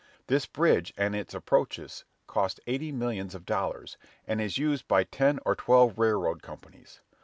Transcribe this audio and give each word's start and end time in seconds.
This 0.25 0.47
bridge 0.47 0.95
and 0.97 1.15
its 1.15 1.35
approaches 1.35 2.05
cost 2.25 2.59
eighty 2.65 2.91
millions 2.91 3.35
of 3.35 3.45
dollars, 3.45 3.99
and 4.25 4.41
is 4.41 4.57
used 4.57 4.87
by 4.87 5.03
ten 5.03 5.39
or 5.45 5.55
twelve 5.55 5.99
railroad 5.99 6.41
companies. 6.41 7.01